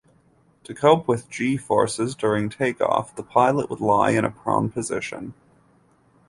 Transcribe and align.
To 0.63 0.73
cope 0.73 1.07
with 1.07 1.29
"g"-forces 1.29 2.15
during 2.17 2.49
takeoff, 2.49 3.15
the 3.15 3.21
pilot 3.21 3.69
would 3.69 3.81
lie 3.81 4.09
in 4.09 4.25
a 4.25 4.31
prone 4.31 4.71
position. 4.71 5.35